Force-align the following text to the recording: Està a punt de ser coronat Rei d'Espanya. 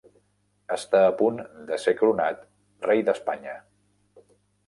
Està 0.75 1.01
a 1.09 1.11
punt 1.19 1.37
de 1.67 1.77
ser 1.83 1.93
coronat 1.99 2.41
Rei 2.87 3.03
d'Espanya. 3.11 3.53